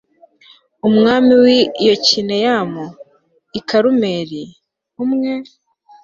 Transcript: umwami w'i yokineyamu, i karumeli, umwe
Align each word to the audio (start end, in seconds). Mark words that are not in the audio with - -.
umwami 0.87 1.33
w'i 1.43 1.59
yokineyamu, 1.87 2.85
i 3.57 3.59
karumeli, 3.67 4.43
umwe 5.03 5.33